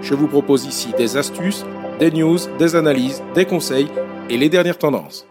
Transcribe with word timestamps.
Je 0.00 0.14
vous 0.14 0.28
propose 0.28 0.64
ici 0.64 0.92
des 0.96 1.16
astuces, 1.16 1.64
des 1.98 2.10
news, 2.10 2.38
des 2.58 2.76
analyses, 2.76 3.22
des 3.34 3.44
conseils 3.44 3.88
et 4.30 4.36
les 4.36 4.48
dernières 4.48 4.78
tendances. 4.78 5.26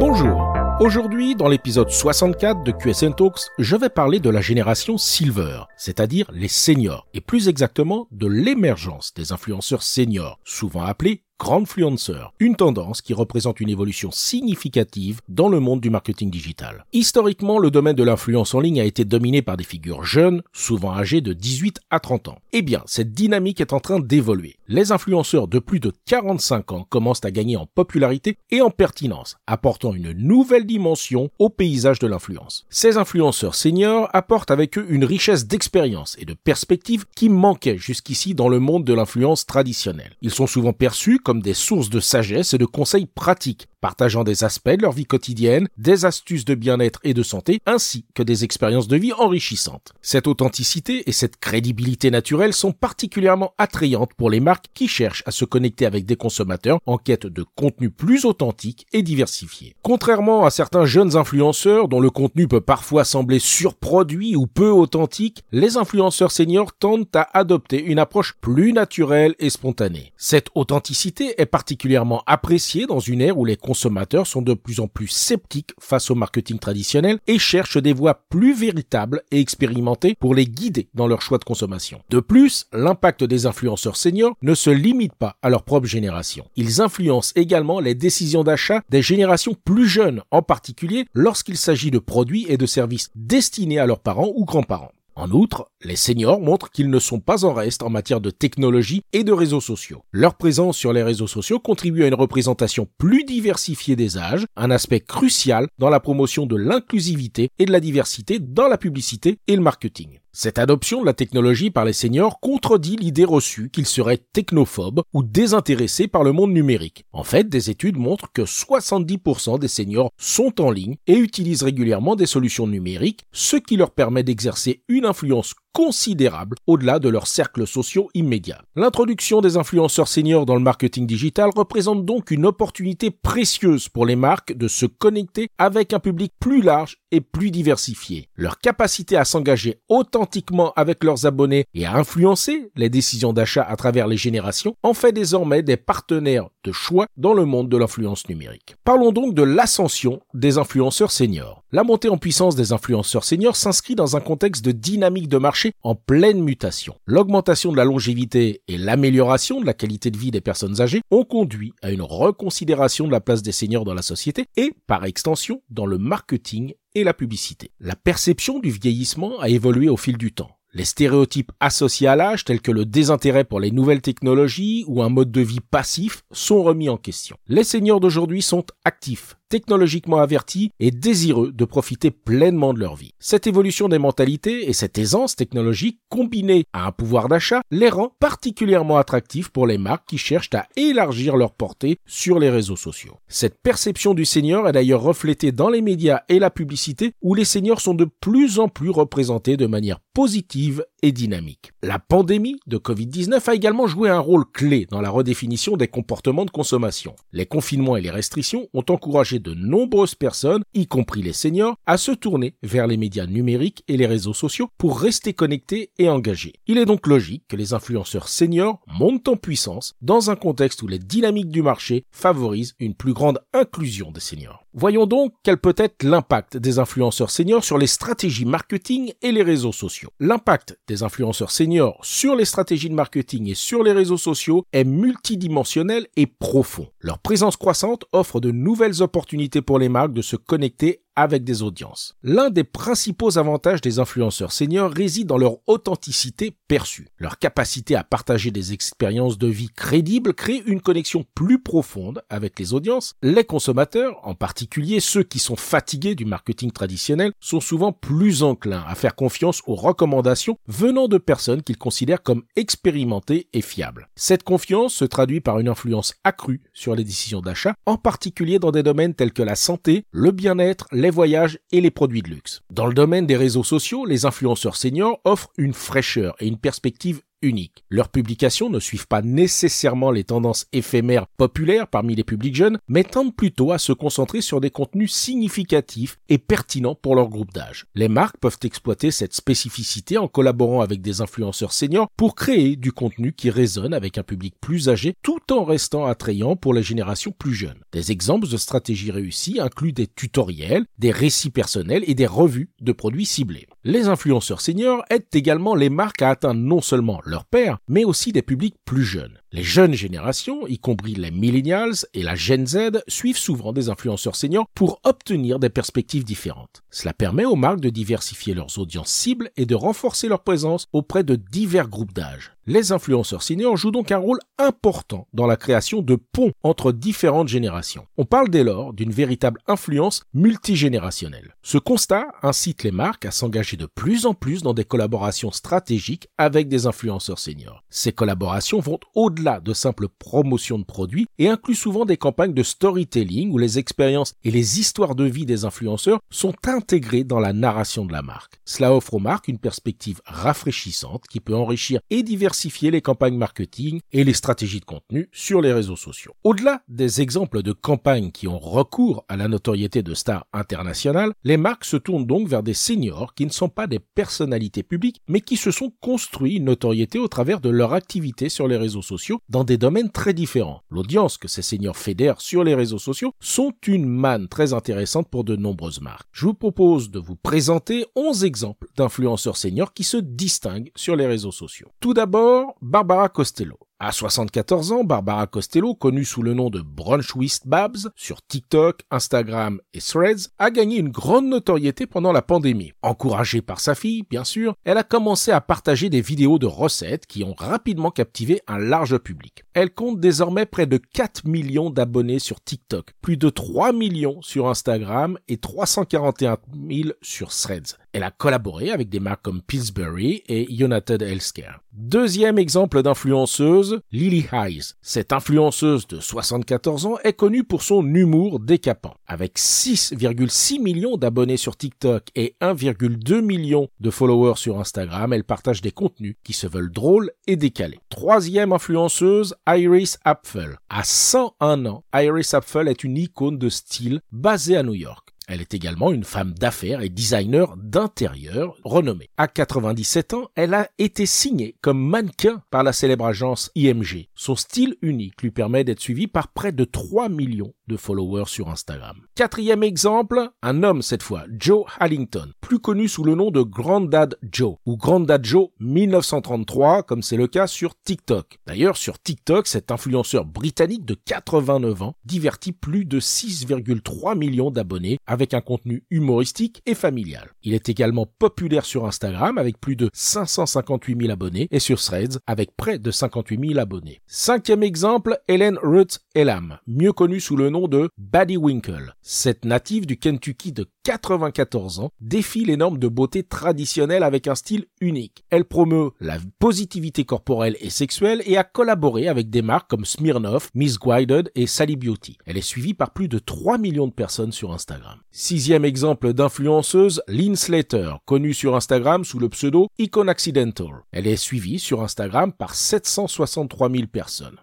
Bonjour. 0.00 0.52
Aujourd'hui, 0.80 1.34
dans 1.34 1.48
l'épisode 1.48 1.90
64 1.90 2.62
de 2.62 2.72
QSN 2.72 3.14
Talks, 3.14 3.48
je 3.58 3.76
vais 3.76 3.88
parler 3.88 4.20
de 4.20 4.28
la 4.28 4.40
génération 4.42 4.98
Silver, 4.98 5.62
c'est-à-dire 5.76 6.30
les 6.32 6.48
seniors, 6.48 7.06
et 7.14 7.20
plus 7.22 7.48
exactement 7.48 8.08
de 8.10 8.26
l'émergence 8.26 9.14
des 9.14 9.32
influenceurs 9.32 9.82
seniors, 9.82 10.38
souvent 10.44 10.82
appelés 10.82 11.22
Grandfluencer, 11.38 12.32
une 12.40 12.56
tendance 12.56 13.02
qui 13.02 13.12
représente 13.12 13.60
une 13.60 13.68
évolution 13.68 14.10
significative 14.10 15.20
dans 15.28 15.50
le 15.50 15.60
monde 15.60 15.82
du 15.82 15.90
marketing 15.90 16.30
digital. 16.30 16.86
Historiquement, 16.94 17.58
le 17.58 17.70
domaine 17.70 17.94
de 17.94 18.02
l'influence 18.02 18.54
en 18.54 18.60
ligne 18.60 18.80
a 18.80 18.84
été 18.84 19.04
dominé 19.04 19.42
par 19.42 19.58
des 19.58 19.64
figures 19.64 20.02
jeunes, 20.02 20.42
souvent 20.54 20.94
âgées 20.94 21.20
de 21.20 21.34
18 21.34 21.80
à 21.90 22.00
30 22.00 22.28
ans. 22.28 22.38
Eh 22.52 22.62
bien, 22.62 22.82
cette 22.86 23.12
dynamique 23.12 23.60
est 23.60 23.74
en 23.74 23.80
train 23.80 24.00
d'évoluer. 24.00 24.56
Les 24.66 24.92
influenceurs 24.92 25.46
de 25.46 25.58
plus 25.58 25.78
de 25.78 25.92
45 26.06 26.72
ans 26.72 26.86
commencent 26.88 27.24
à 27.24 27.30
gagner 27.30 27.58
en 27.58 27.66
popularité 27.66 28.38
et 28.50 28.62
en 28.62 28.70
pertinence, 28.70 29.36
apportant 29.46 29.92
une 29.92 30.12
nouvelle 30.12 30.64
dimension 30.64 31.30
au 31.38 31.50
paysage 31.50 31.98
de 31.98 32.06
l'influence. 32.06 32.64
Ces 32.70 32.96
influenceurs 32.96 33.54
seniors 33.54 34.08
apportent 34.14 34.50
avec 34.50 34.78
eux 34.78 34.86
une 34.88 35.04
richesse 35.04 35.46
d'expérience 35.46 36.16
et 36.18 36.24
de 36.24 36.34
perspectives 36.34 37.04
qui 37.14 37.28
manquaient 37.28 37.76
jusqu'ici 37.76 38.34
dans 38.34 38.48
le 38.48 38.58
monde 38.58 38.84
de 38.84 38.94
l'influence 38.94 39.44
traditionnelle. 39.44 40.16
Ils 40.22 40.30
sont 40.30 40.46
souvent 40.46 40.72
perçus 40.72 41.20
comme 41.26 41.42
des 41.42 41.54
sources 41.54 41.90
de 41.90 41.98
sagesse 41.98 42.54
et 42.54 42.58
de 42.58 42.66
conseils 42.66 43.06
pratiques, 43.06 43.66
partageant 43.86 44.24
des 44.24 44.42
aspects 44.42 44.70
de 44.70 44.82
leur 44.82 44.90
vie 44.90 45.06
quotidienne, 45.06 45.68
des 45.78 46.06
astuces 46.06 46.44
de 46.44 46.56
bien-être 46.56 46.98
et 47.04 47.14
de 47.14 47.22
santé, 47.22 47.60
ainsi 47.66 48.04
que 48.14 48.24
des 48.24 48.42
expériences 48.42 48.88
de 48.88 48.96
vie 48.96 49.12
enrichissantes. 49.12 49.92
Cette 50.02 50.26
authenticité 50.26 51.08
et 51.08 51.12
cette 51.12 51.36
crédibilité 51.36 52.10
naturelle 52.10 52.52
sont 52.52 52.72
particulièrement 52.72 53.54
attrayantes 53.58 54.12
pour 54.16 54.28
les 54.28 54.40
marques 54.40 54.66
qui 54.74 54.88
cherchent 54.88 55.22
à 55.24 55.30
se 55.30 55.44
connecter 55.44 55.86
avec 55.86 56.04
des 56.04 56.16
consommateurs 56.16 56.80
en 56.84 56.98
quête 56.98 57.28
de 57.28 57.44
contenu 57.54 57.88
plus 57.88 58.24
authentique 58.24 58.88
et 58.92 59.02
diversifié. 59.02 59.76
Contrairement 59.82 60.44
à 60.44 60.50
certains 60.50 60.84
jeunes 60.84 61.14
influenceurs 61.14 61.86
dont 61.86 62.00
le 62.00 62.10
contenu 62.10 62.48
peut 62.48 62.60
parfois 62.60 63.04
sembler 63.04 63.38
surproduit 63.38 64.34
ou 64.34 64.48
peu 64.48 64.68
authentique, 64.68 65.44
les 65.52 65.76
influenceurs 65.76 66.32
seniors 66.32 66.72
tendent 66.72 67.06
à 67.14 67.38
adopter 67.38 67.84
une 67.84 68.00
approche 68.00 68.34
plus 68.40 68.72
naturelle 68.72 69.36
et 69.38 69.48
spontanée. 69.48 70.12
Cette 70.16 70.48
authenticité 70.56 71.40
est 71.40 71.46
particulièrement 71.46 72.24
appréciée 72.26 72.86
dans 72.86 72.98
une 72.98 73.20
ère 73.20 73.38
où 73.38 73.44
les 73.44 73.54
consommateurs 73.54 73.75
sont 73.76 74.42
de 74.42 74.54
plus 74.54 74.80
en 74.80 74.88
plus 74.88 75.08
sceptiques 75.08 75.74
face 75.78 76.10
au 76.10 76.14
marketing 76.14 76.58
traditionnel 76.58 77.18
et 77.26 77.38
cherchent 77.38 77.76
des 77.76 77.92
voies 77.92 78.22
plus 78.28 78.54
véritables 78.54 79.22
et 79.30 79.40
expérimentées 79.40 80.16
pour 80.18 80.34
les 80.34 80.46
guider 80.46 80.88
dans 80.94 81.06
leur 81.06 81.22
choix 81.22 81.38
de 81.38 81.44
consommation. 81.44 82.00
De 82.10 82.20
plus, 82.20 82.66
l'impact 82.72 83.24
des 83.24 83.46
influenceurs 83.46 83.96
seniors 83.96 84.36
ne 84.42 84.54
se 84.54 84.70
limite 84.70 85.14
pas 85.14 85.36
à 85.42 85.50
leur 85.50 85.62
propre 85.62 85.86
génération. 85.86 86.46
Ils 86.56 86.80
influencent 86.80 87.32
également 87.36 87.80
les 87.80 87.94
décisions 87.94 88.44
d'achat 88.44 88.82
des 88.90 89.02
générations 89.02 89.54
plus 89.64 89.86
jeunes, 89.86 90.22
en 90.30 90.42
particulier 90.42 91.06
lorsqu'il 91.14 91.56
s'agit 91.56 91.90
de 91.90 91.98
produits 91.98 92.46
et 92.48 92.56
de 92.56 92.66
services 92.66 93.10
destinés 93.14 93.78
à 93.78 93.86
leurs 93.86 94.00
parents 94.00 94.32
ou 94.34 94.44
grands-parents. 94.44 94.92
En 95.18 95.30
outre, 95.30 95.70
les 95.86 95.96
seniors 95.96 96.40
montrent 96.40 96.70
qu'ils 96.70 96.90
ne 96.90 96.98
sont 96.98 97.20
pas 97.20 97.44
en 97.44 97.54
reste 97.54 97.82
en 97.82 97.90
matière 97.90 98.20
de 98.20 98.30
technologie 98.30 99.02
et 99.12 99.24
de 99.24 99.32
réseaux 99.32 99.60
sociaux. 99.60 100.02
Leur 100.12 100.34
présence 100.34 100.76
sur 100.76 100.92
les 100.92 101.02
réseaux 101.02 101.28
sociaux 101.28 101.60
contribue 101.60 102.02
à 102.02 102.08
une 102.08 102.14
représentation 102.14 102.88
plus 102.98 103.24
diversifiée 103.24 103.96
des 103.96 104.18
âges, 104.18 104.46
un 104.56 104.70
aspect 104.70 105.00
crucial 105.00 105.68
dans 105.78 105.88
la 105.88 106.00
promotion 106.00 106.46
de 106.46 106.56
l'inclusivité 106.56 107.50
et 107.58 107.66
de 107.66 107.72
la 107.72 107.80
diversité 107.80 108.38
dans 108.40 108.68
la 108.68 108.78
publicité 108.78 109.38
et 109.46 109.54
le 109.54 109.62
marketing. 109.62 110.18
Cette 110.38 110.58
adoption 110.58 111.00
de 111.00 111.06
la 111.06 111.14
technologie 111.14 111.70
par 111.70 111.86
les 111.86 111.94
seniors 111.94 112.40
contredit 112.40 112.96
l'idée 112.96 113.24
reçue 113.24 113.70
qu'ils 113.70 113.86
seraient 113.86 114.20
technophobes 114.34 115.00
ou 115.14 115.22
désintéressés 115.22 116.08
par 116.08 116.24
le 116.24 116.32
monde 116.32 116.52
numérique. 116.52 117.06
En 117.14 117.24
fait, 117.24 117.48
des 117.48 117.70
études 117.70 117.96
montrent 117.96 118.30
que 118.30 118.42
70% 118.42 119.58
des 119.58 119.66
seniors 119.66 120.10
sont 120.18 120.60
en 120.60 120.70
ligne 120.70 120.96
et 121.06 121.16
utilisent 121.16 121.62
régulièrement 121.62 122.16
des 122.16 122.26
solutions 122.26 122.66
numériques, 122.66 123.24
ce 123.32 123.56
qui 123.56 123.78
leur 123.78 123.92
permet 123.92 124.24
d'exercer 124.24 124.82
une 124.88 125.06
influence 125.06 125.54
considérable 125.76 126.56
au-delà 126.66 126.98
de 126.98 127.10
leurs 127.10 127.26
cercles 127.26 127.66
sociaux 127.66 128.08
immédiats. 128.14 128.62
L'introduction 128.76 129.42
des 129.42 129.58
influenceurs 129.58 130.08
seniors 130.08 130.46
dans 130.46 130.54
le 130.54 130.62
marketing 130.62 131.06
digital 131.06 131.50
représente 131.54 132.06
donc 132.06 132.30
une 132.30 132.46
opportunité 132.46 133.10
précieuse 133.10 133.90
pour 133.90 134.06
les 134.06 134.16
marques 134.16 134.54
de 134.54 134.68
se 134.68 134.86
connecter 134.86 135.50
avec 135.58 135.92
un 135.92 135.98
public 135.98 136.32
plus 136.40 136.62
large 136.62 136.96
et 137.10 137.20
plus 137.20 137.50
diversifié. 137.50 138.30
Leur 138.36 138.58
capacité 138.58 139.18
à 139.18 139.26
s'engager 139.26 139.78
authentiquement 139.90 140.72
avec 140.76 141.04
leurs 141.04 141.26
abonnés 141.26 141.66
et 141.74 141.84
à 141.84 141.94
influencer 141.94 142.70
les 142.74 142.88
décisions 142.88 143.34
d'achat 143.34 143.62
à 143.62 143.76
travers 143.76 144.06
les 144.06 144.16
générations 144.16 144.76
en 144.82 144.94
fait 144.94 145.12
désormais 145.12 145.62
des 145.62 145.76
partenaires 145.76 146.48
de 146.64 146.72
choix 146.72 147.06
dans 147.18 147.34
le 147.34 147.44
monde 147.44 147.68
de 147.68 147.76
l'influence 147.76 148.26
numérique. 148.30 148.76
Parlons 148.82 149.12
donc 149.12 149.34
de 149.34 149.42
l'ascension 149.42 150.20
des 150.32 150.56
influenceurs 150.56 151.12
seniors. 151.12 151.62
La 151.70 151.84
montée 151.84 152.08
en 152.08 152.16
puissance 152.16 152.56
des 152.56 152.72
influenceurs 152.72 153.24
seniors 153.24 153.56
s'inscrit 153.56 153.94
dans 153.94 154.16
un 154.16 154.20
contexte 154.20 154.64
de 154.64 154.72
dynamique 154.72 155.28
de 155.28 155.36
marché 155.36 155.65
en 155.82 155.94
pleine 155.94 156.42
mutation. 156.42 156.96
L'augmentation 157.06 157.72
de 157.72 157.76
la 157.76 157.84
longévité 157.84 158.62
et 158.68 158.78
l'amélioration 158.78 159.60
de 159.60 159.66
la 159.66 159.74
qualité 159.74 160.10
de 160.10 160.18
vie 160.18 160.30
des 160.30 160.40
personnes 160.40 160.80
âgées 160.80 161.02
ont 161.10 161.24
conduit 161.24 161.72
à 161.82 161.90
une 161.90 162.02
reconsidération 162.02 163.06
de 163.06 163.12
la 163.12 163.20
place 163.20 163.42
des 163.42 163.52
seniors 163.52 163.84
dans 163.84 163.94
la 163.94 164.02
société 164.02 164.46
et, 164.56 164.72
par 164.86 165.04
extension, 165.04 165.62
dans 165.70 165.86
le 165.86 165.98
marketing 165.98 166.74
et 166.94 167.04
la 167.04 167.14
publicité. 167.14 167.70
La 167.80 167.96
perception 167.96 168.58
du 168.58 168.70
vieillissement 168.70 169.38
a 169.40 169.48
évolué 169.48 169.88
au 169.88 169.96
fil 169.96 170.16
du 170.16 170.32
temps. 170.32 170.50
Les 170.76 170.84
stéréotypes 170.84 171.52
associés 171.58 172.06
à 172.06 172.16
l'âge, 172.16 172.44
tels 172.44 172.60
que 172.60 172.70
le 172.70 172.84
désintérêt 172.84 173.44
pour 173.44 173.60
les 173.60 173.70
nouvelles 173.70 174.02
technologies 174.02 174.84
ou 174.86 175.02
un 175.02 175.08
mode 175.08 175.30
de 175.30 175.40
vie 175.40 175.60
passif, 175.60 176.22
sont 176.32 176.62
remis 176.62 176.90
en 176.90 176.98
question. 176.98 177.38
Les 177.48 177.64
seniors 177.64 177.98
d'aujourd'hui 177.98 178.42
sont 178.42 178.64
actifs, 178.84 179.36
technologiquement 179.48 180.18
avertis 180.18 180.70
et 180.80 180.90
désireux 180.90 181.52
de 181.52 181.64
profiter 181.64 182.10
pleinement 182.10 182.74
de 182.74 182.80
leur 182.80 182.96
vie. 182.96 183.14
Cette 183.18 183.46
évolution 183.46 183.88
des 183.88 183.98
mentalités 183.98 184.68
et 184.68 184.72
cette 184.72 184.98
aisance 184.98 185.36
technologique 185.36 186.00
combinée 186.08 186.64
à 186.72 186.86
un 186.86 186.92
pouvoir 186.92 187.28
d'achat 187.28 187.62
les 187.70 187.88
rend 187.88 188.12
particulièrement 188.18 188.98
attractifs 188.98 189.48
pour 189.50 189.66
les 189.66 189.78
marques 189.78 190.08
qui 190.08 190.18
cherchent 190.18 190.54
à 190.54 190.66
élargir 190.76 191.36
leur 191.36 191.54
portée 191.54 191.98
sur 192.06 192.38
les 192.38 192.50
réseaux 192.50 192.76
sociaux. 192.76 193.16
Cette 193.28 193.60
perception 193.62 194.14
du 194.14 194.24
senior 194.24 194.68
est 194.68 194.72
d'ailleurs 194.72 195.02
reflétée 195.02 195.52
dans 195.52 195.68
les 195.68 195.82
médias 195.82 196.22
et 196.28 196.38
la 196.38 196.50
publicité 196.50 197.12
où 197.22 197.34
les 197.34 197.44
seniors 197.44 197.80
sont 197.80 197.94
de 197.94 198.04
plus 198.20 198.58
en 198.58 198.68
plus 198.68 198.90
représentés 198.90 199.56
de 199.56 199.66
manière 199.66 200.00
positive 200.14 200.84
et 201.02 201.12
dynamique. 201.12 201.72
La 201.82 201.98
pandémie 201.98 202.58
de 202.66 202.78
Covid-19 202.78 203.50
a 203.50 203.54
également 203.54 203.86
joué 203.86 204.08
un 204.08 204.18
rôle 204.18 204.44
clé 204.50 204.86
dans 204.90 205.00
la 205.00 205.10
redéfinition 205.10 205.76
des 205.76 205.88
comportements 205.88 206.46
de 206.46 206.50
consommation. 206.50 207.14
Les 207.32 207.46
confinements 207.46 207.96
et 207.96 208.00
les 208.00 208.10
restrictions 208.10 208.68
ont 208.72 208.84
encouragé 208.88 209.35
de 209.38 209.54
nombreuses 209.54 210.14
personnes, 210.14 210.62
y 210.74 210.86
compris 210.86 211.22
les 211.22 211.32
seniors, 211.32 211.76
à 211.86 211.96
se 211.96 212.12
tourner 212.12 212.54
vers 212.62 212.86
les 212.86 212.96
médias 212.96 213.26
numériques 213.26 213.84
et 213.88 213.96
les 213.96 214.06
réseaux 214.06 214.34
sociaux 214.34 214.68
pour 214.78 215.00
rester 215.00 215.32
connectés 215.32 215.90
et 215.98 216.08
engagés. 216.08 216.54
Il 216.66 216.78
est 216.78 216.86
donc 216.86 217.06
logique 217.06 217.44
que 217.48 217.56
les 217.56 217.74
influenceurs 217.74 218.28
seniors 218.28 218.80
montent 218.86 219.28
en 219.28 219.36
puissance 219.36 219.94
dans 220.00 220.30
un 220.30 220.36
contexte 220.36 220.82
où 220.82 220.88
les 220.88 220.98
dynamiques 220.98 221.50
du 221.50 221.62
marché 221.62 222.04
favorisent 222.10 222.74
une 222.78 222.94
plus 222.94 223.12
grande 223.12 223.40
inclusion 223.52 224.10
des 224.10 224.20
seniors. 224.20 224.64
Voyons 224.78 225.06
donc 225.06 225.32
quel 225.42 225.56
peut 225.56 225.74
être 225.78 226.02
l'impact 226.02 226.58
des 226.58 226.78
influenceurs 226.78 227.30
seniors 227.30 227.64
sur 227.64 227.78
les 227.78 227.86
stratégies 227.86 228.44
marketing 228.44 229.12
et 229.22 229.32
les 229.32 229.42
réseaux 229.42 229.72
sociaux. 229.72 230.10
L'impact 230.20 230.78
des 230.86 231.02
influenceurs 231.02 231.50
seniors 231.50 231.98
sur 232.02 232.36
les 232.36 232.44
stratégies 232.44 232.90
de 232.90 232.94
marketing 232.94 233.48
et 233.50 233.54
sur 233.54 233.82
les 233.82 233.92
réseaux 233.92 234.18
sociaux 234.18 234.64
est 234.72 234.84
multidimensionnel 234.84 236.06
et 236.16 236.26
profond. 236.26 236.88
Leur 237.00 237.18
présence 237.18 237.56
croissante 237.56 238.04
offre 238.12 238.40
de 238.40 238.50
nouvelles 238.50 239.02
opportunités 239.02 239.25
pour 239.62 239.78
les 239.78 239.88
marques 239.88 240.12
de 240.12 240.22
se 240.22 240.36
connecter 240.36 241.02
avec 241.16 241.42
des 241.42 241.62
audiences. 241.62 242.14
L'un 242.22 242.50
des 242.50 242.64
principaux 242.64 243.38
avantages 243.38 243.80
des 243.80 243.98
influenceurs 243.98 244.52
seniors 244.52 244.92
réside 244.92 245.26
dans 245.26 245.38
leur 245.38 245.56
authenticité 245.66 246.56
perçue. 246.68 247.08
Leur 247.18 247.38
capacité 247.38 247.96
à 247.96 248.04
partager 248.04 248.50
des 248.50 248.72
expériences 248.72 249.38
de 249.38 249.48
vie 249.48 249.70
crédibles 249.74 250.34
crée 250.34 250.62
une 250.66 250.80
connexion 250.80 251.24
plus 251.34 251.60
profonde 251.60 252.22
avec 252.28 252.58
les 252.58 252.74
audiences. 252.74 253.14
Les 253.22 253.44
consommateurs, 253.44 254.20
en 254.22 254.34
particulier 254.34 255.00
ceux 255.00 255.22
qui 255.22 255.38
sont 255.38 255.56
fatigués 255.56 256.14
du 256.14 256.24
marketing 256.24 256.70
traditionnel, 256.70 257.32
sont 257.40 257.60
souvent 257.60 257.92
plus 257.92 258.42
enclins 258.42 258.84
à 258.86 258.94
faire 258.94 259.14
confiance 259.14 259.62
aux 259.66 259.74
recommandations 259.74 260.58
venant 260.68 261.08
de 261.08 261.18
personnes 261.18 261.62
qu'ils 261.62 261.78
considèrent 261.78 262.22
comme 262.22 262.42
expérimentées 262.56 263.48
et 263.52 263.62
fiables. 263.62 264.08
Cette 264.16 264.42
confiance 264.42 264.94
se 264.94 265.04
traduit 265.04 265.40
par 265.40 265.58
une 265.58 265.68
influence 265.68 266.14
accrue 266.24 266.60
sur 266.72 266.94
les 266.94 267.04
décisions 267.04 267.40
d'achat, 267.40 267.74
en 267.86 267.96
particulier 267.96 268.58
dans 268.58 268.72
des 268.72 268.82
domaines 268.82 269.14
tels 269.14 269.32
que 269.32 269.42
la 269.42 269.56
santé, 269.56 270.04
le 270.12 270.30
bien-être, 270.30 270.86
voyages 271.10 271.58
et 271.72 271.80
les 271.80 271.90
produits 271.90 272.22
de 272.22 272.28
luxe. 272.28 272.62
Dans 272.70 272.86
le 272.86 272.94
domaine 272.94 273.26
des 273.26 273.36
réseaux 273.36 273.64
sociaux, 273.64 274.04
les 274.04 274.26
influenceurs 274.26 274.76
seniors 274.76 275.20
offrent 275.24 275.52
une 275.56 275.74
fraîcheur 275.74 276.34
et 276.40 276.46
une 276.46 276.58
perspective 276.58 277.22
unique. 277.46 277.84
Leurs 277.88 278.08
publications 278.08 278.68
ne 278.68 278.80
suivent 278.80 279.06
pas 279.06 279.22
nécessairement 279.22 280.10
les 280.10 280.24
tendances 280.24 280.66
éphémères 280.72 281.26
populaires 281.26 281.88
parmi 281.88 282.14
les 282.14 282.24
publics 282.24 282.56
jeunes, 282.56 282.78
mais 282.88 283.04
tendent 283.04 283.34
plutôt 283.34 283.72
à 283.72 283.78
se 283.78 283.92
concentrer 283.92 284.40
sur 284.40 284.60
des 284.60 284.70
contenus 284.70 285.12
significatifs 285.12 286.18
et 286.28 286.38
pertinents 286.38 286.94
pour 286.94 287.14
leur 287.14 287.28
groupe 287.28 287.52
d'âge. 287.52 287.86
Les 287.94 288.08
marques 288.08 288.38
peuvent 288.38 288.58
exploiter 288.62 289.10
cette 289.10 289.34
spécificité 289.34 290.18
en 290.18 290.28
collaborant 290.28 290.80
avec 290.80 291.00
des 291.00 291.20
influenceurs 291.20 291.72
seniors 291.72 292.08
pour 292.16 292.34
créer 292.34 292.76
du 292.76 292.92
contenu 292.92 293.32
qui 293.32 293.50
résonne 293.50 293.94
avec 293.94 294.18
un 294.18 294.22
public 294.22 294.54
plus 294.60 294.88
âgé 294.88 295.14
tout 295.22 295.52
en 295.52 295.64
restant 295.64 296.06
attrayant 296.06 296.56
pour 296.56 296.74
les 296.74 296.82
générations 296.82 297.32
plus 297.32 297.54
jeunes. 297.54 297.80
Des 297.92 298.12
exemples 298.12 298.48
de 298.48 298.56
stratégies 298.56 299.10
réussies 299.10 299.60
incluent 299.60 299.92
des 299.92 300.06
tutoriels, 300.06 300.86
des 300.98 301.10
récits 301.10 301.50
personnels 301.50 302.04
et 302.06 302.14
des 302.14 302.26
revues 302.26 302.70
de 302.80 302.92
produits 302.92 303.26
ciblés. 303.26 303.66
Les 303.88 304.08
influenceurs 304.08 304.60
seniors 304.60 305.04
aident 305.10 305.32
également 305.32 305.76
les 305.76 305.90
marques 305.90 306.20
à 306.20 306.30
atteindre 306.30 306.60
non 306.60 306.80
seulement 306.80 307.20
leur 307.24 307.44
père, 307.44 307.78
mais 307.86 308.04
aussi 308.04 308.32
des 308.32 308.42
publics 308.42 308.74
plus 308.84 309.04
jeunes. 309.04 309.38
Les 309.56 309.62
jeunes 309.62 309.94
générations, 309.94 310.66
y 310.66 310.78
compris 310.78 311.14
les 311.14 311.30
millennials 311.30 312.04
et 312.12 312.22
la 312.22 312.34
Gen 312.34 312.66
Z, 312.66 313.02
suivent 313.08 313.38
souvent 313.38 313.72
des 313.72 313.88
influenceurs 313.88 314.36
seniors 314.36 314.66
pour 314.74 315.00
obtenir 315.02 315.58
des 315.58 315.70
perspectives 315.70 316.24
différentes. 316.24 316.82
Cela 316.90 317.14
permet 317.14 317.46
aux 317.46 317.56
marques 317.56 317.80
de 317.80 317.88
diversifier 317.88 318.52
leurs 318.52 318.78
audiences 318.78 319.08
cibles 319.08 319.50
et 319.56 319.64
de 319.64 319.74
renforcer 319.74 320.28
leur 320.28 320.42
présence 320.42 320.88
auprès 320.92 321.24
de 321.24 321.36
divers 321.36 321.88
groupes 321.88 322.12
d'âge. 322.12 322.52
Les 322.68 322.90
influenceurs 322.90 323.44
seniors 323.44 323.76
jouent 323.76 323.92
donc 323.92 324.10
un 324.10 324.18
rôle 324.18 324.40
important 324.58 325.28
dans 325.32 325.46
la 325.46 325.56
création 325.56 326.02
de 326.02 326.16
ponts 326.16 326.50
entre 326.64 326.90
différentes 326.90 327.46
générations. 327.46 328.06
On 328.16 328.24
parle 328.24 328.50
dès 328.50 328.64
lors 328.64 328.92
d'une 328.92 329.12
véritable 329.12 329.60
influence 329.68 330.24
multigénérationnelle. 330.34 331.54
Ce 331.62 331.78
constat 331.78 332.26
incite 332.42 332.82
les 332.82 332.90
marques 332.90 333.24
à 333.24 333.30
s'engager 333.30 333.76
de 333.76 333.86
plus 333.86 334.26
en 334.26 334.34
plus 334.34 334.62
dans 334.62 334.74
des 334.74 334.84
collaborations 334.84 335.52
stratégiques 335.52 336.28
avec 336.38 336.68
des 336.68 336.86
influenceurs 336.86 337.38
seniors. 337.38 337.84
Ces 337.88 338.12
collaborations 338.12 338.80
vont 338.80 338.98
au-delà 339.14 339.45
de 339.46 339.72
simples 339.72 340.08
promotions 340.08 340.78
de 340.78 340.84
produits 340.84 341.26
et 341.38 341.48
incluent 341.48 341.74
souvent 341.74 342.04
des 342.04 342.16
campagnes 342.16 342.54
de 342.54 342.62
storytelling 342.62 343.52
où 343.52 343.58
les 343.58 343.78
expériences 343.78 344.34
et 344.44 344.50
les 344.50 344.80
histoires 344.80 345.14
de 345.14 345.24
vie 345.24 345.46
des 345.46 345.64
influenceurs 345.64 346.20
sont 346.30 346.54
intégrées 346.66 347.24
dans 347.24 347.38
la 347.38 347.52
narration 347.52 348.04
de 348.04 348.12
la 348.12 348.22
marque. 348.22 348.60
Cela 348.64 348.94
offre 348.94 349.14
aux 349.14 349.20
marques 349.20 349.48
une 349.48 349.58
perspective 349.58 350.20
rafraîchissante 350.26 351.24
qui 351.28 351.40
peut 351.40 351.54
enrichir 351.54 352.00
et 352.10 352.22
diversifier 352.22 352.90
les 352.90 353.02
campagnes 353.02 353.36
marketing 353.36 354.00
et 354.12 354.24
les 354.24 354.32
stratégies 354.32 354.80
de 354.80 354.84
contenu 354.84 355.28
sur 355.32 355.60
les 355.60 355.72
réseaux 355.72 355.96
sociaux. 355.96 356.34
Au-delà 356.42 356.82
des 356.88 357.20
exemples 357.20 357.62
de 357.62 357.72
campagnes 357.72 358.32
qui 358.32 358.48
ont 358.48 358.58
recours 358.58 359.24
à 359.28 359.36
la 359.36 359.48
notoriété 359.48 360.02
de 360.02 360.14
stars 360.14 360.46
internationales, 360.52 361.32
les 361.44 361.56
marques 361.56 361.84
se 361.84 361.96
tournent 361.96 362.26
donc 362.26 362.48
vers 362.48 362.62
des 362.62 362.74
seniors 362.74 363.34
qui 363.34 363.46
ne 363.46 363.50
sont 363.50 363.68
pas 363.68 363.86
des 363.86 364.00
personnalités 364.00 364.82
publiques, 364.82 365.20
mais 365.28 365.40
qui 365.40 365.56
se 365.56 365.70
sont 365.70 365.92
construits 366.00 366.56
une 366.56 366.64
notoriété 366.64 367.18
au 367.18 367.28
travers 367.28 367.60
de 367.60 367.70
leur 367.70 367.92
activité 367.92 368.48
sur 368.48 368.66
les 368.66 368.76
réseaux 368.76 369.02
sociaux 369.02 369.25
dans 369.48 369.64
des 369.64 369.78
domaines 369.78 370.10
très 370.10 370.34
différents. 370.34 370.82
L'audience 370.90 371.38
que 371.38 371.48
ces 371.48 371.62
seniors 371.62 371.96
fédèrent 371.96 372.40
sur 372.40 372.64
les 372.64 372.74
réseaux 372.74 372.98
sociaux 372.98 373.32
sont 373.40 373.72
une 373.86 374.06
manne 374.06 374.48
très 374.48 374.72
intéressante 374.72 375.28
pour 375.28 375.44
de 375.44 375.56
nombreuses 375.56 376.00
marques. 376.00 376.28
Je 376.32 376.46
vous 376.46 376.54
propose 376.54 377.10
de 377.10 377.18
vous 377.18 377.36
présenter 377.36 378.06
11 378.16 378.44
exemples 378.44 378.88
d'influenceurs 378.96 379.56
seniors 379.56 379.92
qui 379.92 380.04
se 380.04 380.16
distinguent 380.16 380.92
sur 380.94 381.16
les 381.16 381.26
réseaux 381.26 381.52
sociaux. 381.52 381.88
Tout 382.00 382.14
d'abord, 382.14 382.74
Barbara 382.80 383.28
Costello. 383.28 383.78
À 383.98 384.12
74 384.12 384.92
ans, 384.92 385.04
Barbara 385.04 385.46
Costello, 385.46 385.94
connue 385.94 386.26
sous 386.26 386.42
le 386.42 386.52
nom 386.52 386.68
de 386.68 386.82
Brunch 386.82 387.34
with 387.34 387.62
Babs 387.64 388.10
sur 388.14 388.42
TikTok, 388.42 389.00
Instagram 389.10 389.80
et 389.94 390.00
Threads, 390.00 390.50
a 390.58 390.70
gagné 390.70 390.98
une 390.98 391.08
grande 391.08 391.46
notoriété 391.46 392.06
pendant 392.06 392.32
la 392.32 392.42
pandémie. 392.42 392.92
Encouragée 393.00 393.62
par 393.62 393.80
sa 393.80 393.94
fille, 393.94 394.24
bien 394.28 394.44
sûr, 394.44 394.74
elle 394.84 394.98
a 394.98 395.02
commencé 395.02 395.50
à 395.50 395.62
partager 395.62 396.10
des 396.10 396.20
vidéos 396.20 396.58
de 396.58 396.66
recettes 396.66 397.24
qui 397.24 397.42
ont 397.42 397.54
rapidement 397.56 398.10
captivé 398.10 398.60
un 398.66 398.76
large 398.76 399.16
public. 399.16 399.64
Elle 399.72 399.94
compte 399.94 400.20
désormais 400.20 400.66
près 400.66 400.84
de 400.84 400.98
4 400.98 401.46
millions 401.46 401.88
d'abonnés 401.88 402.38
sur 402.38 402.60
TikTok, 402.62 403.14
plus 403.22 403.38
de 403.38 403.48
3 403.48 403.94
millions 403.94 404.42
sur 404.42 404.68
Instagram 404.68 405.38
et 405.48 405.56
341 405.56 406.58
000 406.86 407.14
sur 407.22 407.48
Threads. 407.48 407.96
Elle 408.12 408.22
a 408.24 408.30
collaboré 408.30 408.90
avec 408.90 409.08
des 409.08 409.20
marques 409.20 409.42
comme 409.42 409.62
Pillsbury 409.62 410.42
et 410.48 410.70
United 410.72 411.20
Healthcare. 411.20 411.80
Deuxième 411.92 412.58
exemple 412.58 413.02
d'influenceuse, 413.02 413.85
Lily 414.12 414.46
Hayes. 414.52 414.94
Cette 415.00 415.32
influenceuse 415.32 416.06
de 416.06 416.20
74 416.20 417.06
ans 417.06 417.18
est 417.24 417.32
connue 417.32 417.64
pour 417.64 417.82
son 417.82 418.04
humour 418.14 418.60
décapant. 418.60 419.14
Avec 419.26 419.58
6,6 419.58 420.80
millions 420.80 421.16
d'abonnés 421.16 421.56
sur 421.56 421.76
TikTok 421.76 422.24
et 422.34 422.54
1,2 422.60 423.40
million 423.40 423.88
de 424.00 424.10
followers 424.10 424.56
sur 424.56 424.78
Instagram, 424.78 425.32
elle 425.32 425.44
partage 425.44 425.80
des 425.80 425.92
contenus 425.92 426.36
qui 426.44 426.52
se 426.52 426.66
veulent 426.66 426.92
drôles 426.92 427.30
et 427.46 427.56
décalés. 427.56 428.00
Troisième 428.08 428.72
influenceuse, 428.72 429.54
Iris 429.66 430.18
Apfel. 430.24 430.78
À 430.88 431.02
101 431.04 431.86
ans, 431.86 432.04
Iris 432.14 432.54
Apfel 432.54 432.88
est 432.88 433.04
une 433.04 433.16
icône 433.16 433.58
de 433.58 433.68
style 433.68 434.20
basée 434.32 434.76
à 434.76 434.82
New 434.82 434.94
York. 434.94 435.25
Elle 435.46 435.60
est 435.60 435.74
également 435.74 436.10
une 436.10 436.24
femme 436.24 436.54
d'affaires 436.54 437.02
et 437.02 437.08
designer 437.08 437.76
d'intérieur 437.76 438.76
renommée. 438.82 439.30
À 439.36 439.46
97 439.46 440.34
ans, 440.34 440.50
elle 440.56 440.74
a 440.74 440.88
été 440.98 441.24
signée 441.24 441.76
comme 441.80 442.04
mannequin 442.04 442.62
par 442.70 442.82
la 442.82 442.92
célèbre 442.92 443.26
agence 443.26 443.70
IMG. 443.76 444.28
Son 444.38 444.54
style 444.54 444.96
unique 445.00 445.40
lui 445.40 445.50
permet 445.50 445.82
d'être 445.82 446.00
suivi 446.00 446.26
par 446.26 446.48
près 446.48 446.70
de 446.70 446.84
3 446.84 447.30
millions 447.30 447.72
de 447.88 447.96
followers 447.96 448.48
sur 448.48 448.68
Instagram. 448.68 449.16
Quatrième 449.34 449.82
exemple, 449.82 450.50
un 450.62 450.82
homme 450.82 451.00
cette 451.00 451.22
fois, 451.22 451.44
Joe 451.58 451.86
Hallington, 451.98 452.50
plus 452.60 452.78
connu 452.78 453.08
sous 453.08 453.24
le 453.24 453.34
nom 453.34 453.50
de 453.50 453.62
Granddad 453.62 454.36
Joe 454.52 454.76
ou 454.84 454.98
Granddad 454.98 455.42
Joe 455.42 455.68
1933 455.80 457.02
comme 457.04 457.22
c'est 457.22 457.38
le 457.38 457.46
cas 457.46 457.66
sur 457.66 457.94
TikTok. 458.02 458.58
D'ailleurs 458.66 458.98
sur 458.98 459.18
TikTok, 459.18 459.66
cet 459.66 459.90
influenceur 459.90 460.44
britannique 460.44 461.06
de 461.06 461.14
89 461.14 462.02
ans 462.02 462.14
divertit 462.26 462.72
plus 462.72 463.06
de 463.06 463.20
6,3 463.20 464.36
millions 464.36 464.70
d'abonnés 464.70 465.16
avec 465.26 465.54
un 465.54 465.62
contenu 465.62 466.04
humoristique 466.10 466.82
et 466.84 466.94
familial. 466.94 467.48
Il 467.62 467.72
est 467.72 467.88
également 467.88 468.26
populaire 468.38 468.84
sur 468.84 469.06
Instagram 469.06 469.56
avec 469.56 469.80
plus 469.80 469.96
de 469.96 470.10
558 470.12 471.18
000 471.18 471.32
abonnés 471.32 471.68
et 471.70 471.80
sur 471.80 471.98
Threads 471.98 472.38
avec 472.46 472.76
près 472.76 472.98
de 472.98 473.10
58 473.10 473.68
000 473.68 473.80
abonnés. 473.80 474.20
Cinquième 474.28 474.82
exemple, 474.82 475.38
Helen 475.46 475.78
Ruth 475.80 476.18
Elam, 476.34 476.78
mieux 476.88 477.12
connue 477.12 477.38
sous 477.38 477.56
le 477.56 477.70
nom 477.70 477.86
de 477.86 478.10
Buddy 478.18 478.56
Winkle. 478.56 479.14
Cette 479.22 479.64
native 479.64 480.04
du 480.04 480.18
Kentucky 480.18 480.72
de 480.72 480.86
94 481.04 482.00
ans 482.00 482.10
défie 482.20 482.64
les 482.64 482.76
normes 482.76 482.98
de 482.98 483.06
beauté 483.06 483.44
traditionnelles 483.44 484.24
avec 484.24 484.48
un 484.48 484.56
style 484.56 484.86
unique. 485.00 485.44
Elle 485.50 485.64
promeut 485.64 486.10
la 486.18 486.38
positivité 486.58 487.24
corporelle 487.24 487.76
et 487.80 487.88
sexuelle 487.88 488.42
et 488.46 488.56
a 488.56 488.64
collaboré 488.64 489.28
avec 489.28 489.48
des 489.48 489.62
marques 489.62 489.88
comme 489.88 490.04
Smirnoff, 490.04 490.70
Miss 490.74 490.98
Guided 490.98 491.52
et 491.54 491.68
Sally 491.68 491.94
Beauty. 491.94 492.36
Elle 492.46 492.56
est 492.56 492.62
suivie 492.62 492.94
par 492.94 493.12
plus 493.12 493.28
de 493.28 493.38
3 493.38 493.78
millions 493.78 494.08
de 494.08 494.12
personnes 494.12 494.50
sur 494.50 494.72
Instagram. 494.72 495.20
Sixième 495.30 495.84
exemple 495.84 496.32
d'influenceuse, 496.32 497.22
Lynn 497.28 497.54
Slater, 497.54 498.14
connue 498.24 498.54
sur 498.54 498.74
Instagram 498.74 499.24
sous 499.24 499.38
le 499.38 499.48
pseudo 499.50 499.86
Icon 499.98 500.26
Accidental. 500.26 501.04
Elle 501.12 501.28
est 501.28 501.36
suivie 501.36 501.78
sur 501.78 502.02
Instagram 502.02 502.52
par 502.52 502.74
763 502.74 503.88
000 503.88 504.02
personnes. 504.08 504.15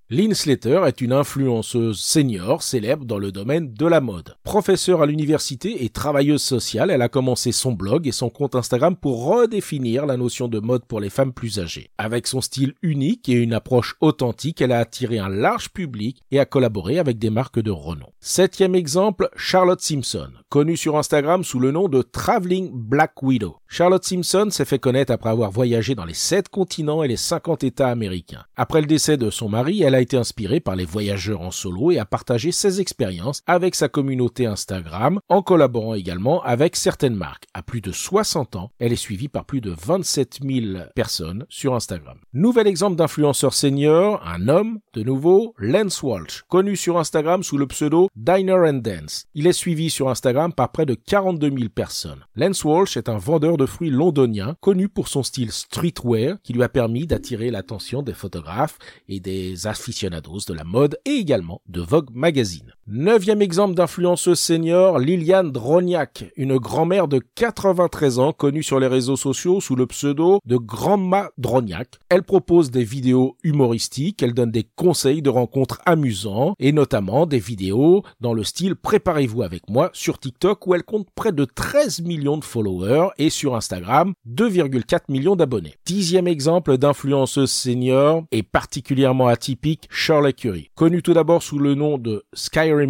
Lynn 0.09 0.33
Slater 0.33 0.81
est 0.87 1.01
une 1.01 1.13
influenceuse 1.13 1.99
senior 1.99 2.63
célèbre 2.63 3.05
dans 3.05 3.17
le 3.17 3.31
domaine 3.31 3.73
de 3.73 3.85
la 3.85 4.01
mode. 4.01 4.35
Professeure 4.43 5.01
à 5.01 5.05
l'université 5.05 5.83
et 5.83 5.89
travailleuse 5.89 6.41
sociale, 6.41 6.89
elle 6.89 7.01
a 7.01 7.09
commencé 7.09 7.51
son 7.51 7.71
blog 7.71 8.07
et 8.07 8.11
son 8.11 8.29
compte 8.29 8.55
Instagram 8.55 8.95
pour 8.95 9.25
redéfinir 9.25 10.05
la 10.05 10.17
notion 10.17 10.47
de 10.47 10.59
mode 10.59 10.85
pour 10.85 10.99
les 10.99 11.09
femmes 11.09 11.33
plus 11.33 11.59
âgées. 11.59 11.89
Avec 11.97 12.27
son 12.27 12.41
style 12.41 12.73
unique 12.81 13.29
et 13.29 13.33
une 13.33 13.53
approche 13.53 13.95
authentique, 14.01 14.61
elle 14.61 14.71
a 14.71 14.79
attiré 14.79 15.19
un 15.19 15.29
large 15.29 15.69
public 15.69 16.21
et 16.31 16.39
a 16.39 16.45
collaboré 16.45 16.99
avec 16.99 17.19
des 17.19 17.29
marques 17.29 17.59
de 17.59 17.71
renom. 17.71 18.07
Septième 18.19 18.75
exemple, 18.75 19.29
Charlotte 19.35 19.81
Simpson, 19.81 20.29
connue 20.49 20.77
sur 20.77 20.97
Instagram 20.97 21.43
sous 21.43 21.59
le 21.59 21.71
nom 21.71 21.89
de 21.89 22.01
Traveling 22.01 22.71
Black 22.73 23.21
Widow. 23.21 23.57
Charlotte 23.67 24.03
Simpson 24.03 24.49
s'est 24.51 24.65
fait 24.65 24.79
connaître 24.79 25.11
après 25.11 25.29
avoir 25.29 25.51
voyagé 25.51 25.95
dans 25.95 26.05
les 26.05 26.13
7 26.13 26.49
continents 26.49 27.03
et 27.03 27.07
les 27.07 27.17
50 27.17 27.63
États 27.63 27.89
américains. 27.89 28.43
Après 28.55 28.81
le 28.81 28.87
décès 28.87 29.17
de 29.17 29.29
son 29.29 29.42
son 29.43 29.49
mari, 29.49 29.83
elle 29.83 29.93
a 29.93 29.99
été 29.99 30.15
inspirée 30.15 30.61
par 30.61 30.77
les 30.77 30.85
voyageurs 30.85 31.41
en 31.41 31.51
solo 31.51 31.91
et 31.91 31.99
a 31.99 32.05
partagé 32.05 32.53
ses 32.53 32.79
expériences 32.79 33.41
avec 33.45 33.75
sa 33.75 33.89
communauté 33.89 34.45
Instagram 34.45 35.19
en 35.27 35.41
collaborant 35.41 35.95
également 35.95 36.41
avec 36.43 36.77
certaines 36.77 37.17
marques. 37.17 37.43
À 37.53 37.61
plus 37.61 37.81
de 37.81 37.91
60 37.91 38.55
ans, 38.55 38.71
elle 38.79 38.93
est 38.93 38.95
suivie 38.95 39.27
par 39.27 39.43
plus 39.43 39.59
de 39.59 39.75
27 39.77 40.39
000 40.49 40.85
personnes 40.95 41.45
sur 41.49 41.75
Instagram. 41.75 42.17
Nouvel 42.31 42.67
exemple 42.67 42.95
d'influenceur 42.95 43.53
senior, 43.53 44.25
un 44.25 44.47
homme, 44.47 44.79
de 44.93 45.03
nouveau, 45.03 45.53
Lance 45.57 46.01
Walsh, 46.01 46.43
connu 46.47 46.77
sur 46.77 46.97
Instagram 46.97 47.43
sous 47.43 47.57
le 47.57 47.67
pseudo 47.67 48.07
Diner 48.15 48.69
and 48.69 48.75
Dance. 48.75 49.25
Il 49.33 49.45
est 49.45 49.51
suivi 49.51 49.89
sur 49.89 50.07
Instagram 50.07 50.53
par 50.53 50.71
près 50.71 50.85
de 50.85 50.93
42 50.93 51.49
000 51.49 51.63
personnes. 51.67 52.23
Lance 52.37 52.63
Walsh 52.63 52.95
est 52.95 53.09
un 53.09 53.17
vendeur 53.17 53.57
de 53.57 53.65
fruits 53.65 53.89
londonien 53.89 54.55
connu 54.61 54.87
pour 54.87 55.09
son 55.09 55.21
style 55.21 55.51
streetwear 55.51 56.37
qui 56.43 56.53
lui 56.53 56.63
a 56.63 56.69
permis 56.69 57.07
d'attirer 57.07 57.51
l'attention 57.51 58.03
des 58.03 58.13
photographes 58.13 58.77
et 59.09 59.19
des 59.19 59.32
aficionados 59.65 60.45
de 60.47 60.53
la 60.53 60.63
mode 60.63 60.97
et 61.05 61.11
également 61.11 61.61
de 61.67 61.81
Vogue 61.81 62.09
Magazine. 62.11 62.73
Neuvième 62.85 63.41
exemple 63.41 63.75
d'influenceuse 63.75 64.37
senior, 64.37 64.99
Liliane 64.99 65.53
Droniak, 65.53 66.25
une 66.35 66.57
grand-mère 66.57 67.07
de 67.07 67.21
93 67.35 68.19
ans 68.19 68.33
connue 68.33 68.61
sur 68.61 68.77
les 68.77 68.87
réseaux 68.87 69.15
sociaux 69.15 69.61
sous 69.61 69.77
le 69.77 69.87
pseudo 69.87 70.41
de 70.45 70.57
Grandma 70.57 71.29
Droniak. 71.37 72.01
Elle 72.09 72.23
propose 72.23 72.71
des 72.71 72.83
vidéos 72.83 73.37
humoristiques, 73.41 74.21
elle 74.21 74.33
donne 74.33 74.51
des 74.51 74.67
conseils 74.75 75.21
de 75.21 75.29
rencontres 75.29 75.79
amusants 75.85 76.55
et 76.59 76.73
notamment 76.73 77.25
des 77.25 77.39
vidéos 77.39 78.03
dans 78.19 78.33
le 78.33 78.43
style 78.43 78.75
Préparez-vous 78.75 79.43
avec 79.43 79.69
moi 79.69 79.89
sur 79.93 80.19
TikTok 80.19 80.67
où 80.67 80.75
elle 80.75 80.83
compte 80.83 81.07
près 81.15 81.31
de 81.31 81.45
13 81.45 82.01
millions 82.01 82.37
de 82.37 82.43
followers 82.43 83.11
et 83.17 83.29
sur 83.29 83.55
Instagram 83.55 84.13
2,4 84.29 85.03
millions 85.07 85.37
d'abonnés. 85.37 85.75
Dixième 85.85 86.27
exemple 86.27 86.77
d'influenceuse 86.77 87.49
senior 87.49 88.25
et 88.33 88.43
particulièrement 88.43 89.27
atypique, 89.27 89.87
Shirley 89.89 90.33
Curry. 90.33 90.69
Connue 90.75 91.01
tout 91.01 91.13
d'abord 91.13 91.43
sous 91.43 91.59
le 91.59 91.75
nom 91.75 91.97
de 91.97 92.25